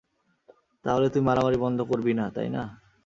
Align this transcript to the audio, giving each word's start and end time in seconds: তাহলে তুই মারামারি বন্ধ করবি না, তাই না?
তাহলে 0.85 1.07
তুই 1.09 1.21
মারামারি 1.21 1.57
বন্ধ 1.57 1.79
করবি 1.81 2.13
না, 2.13 2.25
তাই 2.35 2.49
না? 2.49 2.63